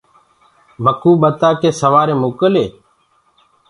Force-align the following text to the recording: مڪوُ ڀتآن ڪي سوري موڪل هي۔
مڪوُ 0.83 1.11
ڀتآن 1.21 1.53
ڪي 1.61 1.69
سوري 1.79 2.15
موڪل 2.21 2.53
هي۔ 2.61 2.67